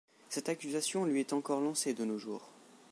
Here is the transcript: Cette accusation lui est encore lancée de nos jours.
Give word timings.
Cette 0.29 0.49
accusation 0.49 1.05
lui 1.05 1.19
est 1.19 1.31
encore 1.31 1.59
lancée 1.61 1.93
de 1.93 2.05
nos 2.05 2.17
jours. 2.17 2.49